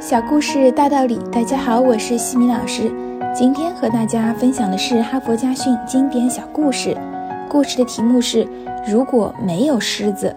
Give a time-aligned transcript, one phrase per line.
[0.00, 2.90] 小故事大道理，大家好，我是西米老师。
[3.36, 6.96] 今天和大家分享的是哈佛家训经典小故事。
[7.50, 8.48] 故事的题目是：
[8.88, 10.34] 如果没有狮子。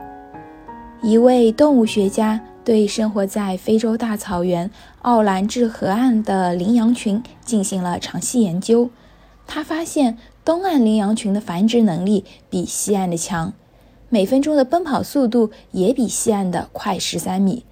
[1.01, 4.69] 一位动物学家对生活在非洲大草原
[5.01, 8.89] 奥兰治河岸的羚羊群进行了长期研究。
[9.47, 13.53] 他发现东岸羚羊群的繁殖能力比西岸的强，
[14.09, 17.63] 每分钟的奔跑速度也比西岸的快十三米。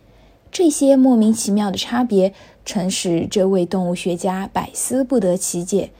[0.51, 2.33] 这些莫名其妙的差别，
[2.65, 5.91] 曾使这位动物学家百思不得其解。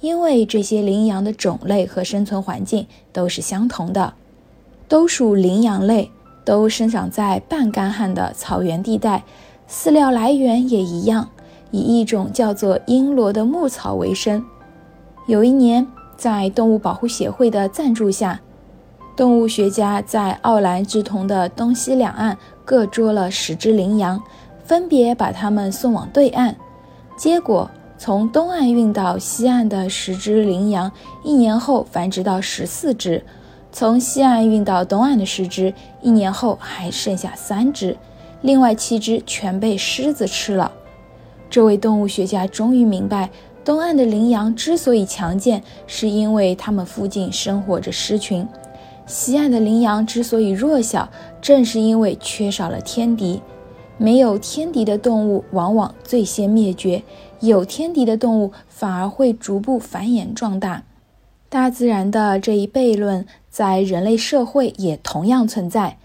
[0.00, 4.14] 因为这些羚羊的种类和生存环境都是相同的，
[4.86, 6.10] 都属羚羊类，
[6.44, 9.24] 都生长在半干旱的草原地带，
[9.68, 11.30] 饲料来源也一样，
[11.72, 14.44] 以一种叫做璎珞的牧草为生。
[15.26, 15.84] 有一年，
[16.16, 18.40] 在动物保护协会的赞助下，
[19.16, 24.22] 动物学家在奥兰治同的东西两岸各捉了十只羚羊，
[24.62, 26.54] 分别把它们送往对岸。
[27.16, 30.92] 结果，从东岸运到西岸的十只羚羊，
[31.24, 33.22] 一年后繁殖到十四只；
[33.72, 35.72] 从西岸运到东岸的十只，
[36.02, 37.96] 一年后还剩下三只，
[38.42, 40.70] 另外七只全被狮子吃了。
[41.48, 43.30] 这位动物学家终于明白，
[43.64, 48.46] 东岸的羚羊之所以强健，是因为它们附近生活着狮群。
[49.06, 51.08] 西岸的羚羊之所以弱小，
[51.40, 53.40] 正是因为缺少了天敌。
[53.98, 57.02] 没有天敌的动物往往最先灭绝，
[57.40, 60.82] 有天敌的动物反而会逐步繁衍壮大。
[61.48, 65.98] 大自然的这一悖论在人类社会也同样存在。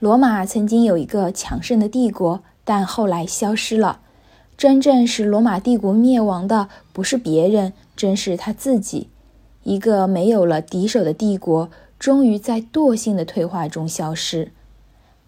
[0.00, 4.00] 罗马曾经有一个强盛的帝国，但后来消失了。
[4.56, 9.08] 真正使罗马帝国灭亡的，不是别人，正是他自己。
[9.62, 11.68] 一个没有了敌手的帝国。
[11.98, 14.52] 终于在惰性的退化中消失。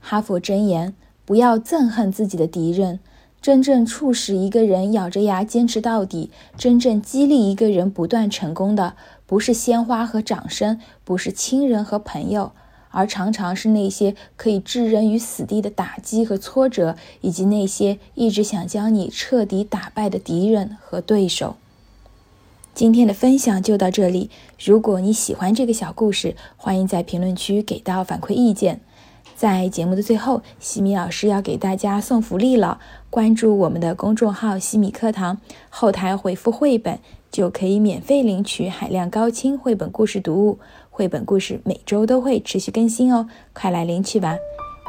[0.01, 0.95] 哈佛箴言：
[1.25, 3.01] 不要憎恨自己的敌人。
[3.41, 12.51] 真正促使一个人咬着牙坚持到底，真正激励一个人不断成功的，不是鲜花和掌声，不是亲人和朋友，
[12.91, 21.55] 而常常是那些可以置人于死地的打击和挫折，以及那些一直想将你彻底打败的敌人和对手。
[22.79, 24.31] 今天的分享就到这里。
[24.65, 28.81] 如果你喜欢这个小故事，欢迎在评论区给到反馈意见。
[29.35, 32.79] 在节目的最后，西米老师要给大家送福利了。
[33.11, 37.01] 关注我们的公众号“西米课堂”，后台回复“绘本”
[37.33, 40.61] 就可以免费领取海量高清绘本故事读物。
[40.89, 44.37] 绘本故事每周都会持续更新哦，快来领取吧！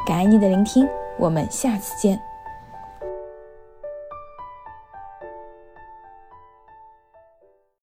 [0.06, 0.86] 感恩你的聆听，
[1.18, 2.29] 我们下次见。